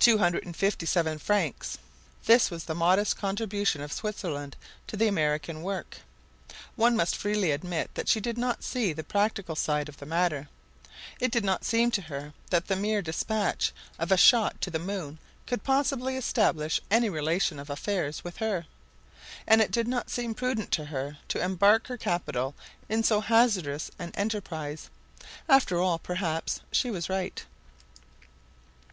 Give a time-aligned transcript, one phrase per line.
[0.00, 1.78] Two hundred and fifty seven francs,
[2.24, 4.56] this was the modest contribution of Switzerland
[4.88, 5.98] to the American work.
[6.74, 10.48] One must freely admit that she did not see the practical side of the matter.
[11.20, 14.78] It did not seem to her that the mere despatch of a shot to the
[14.80, 18.66] moon could possibly establish any relation of affairs with her;
[19.46, 22.56] and it did not seem prudent to her to embark her capital
[22.88, 24.90] in so hazardous an enterprise.
[25.48, 27.44] After all, perhaps she was right.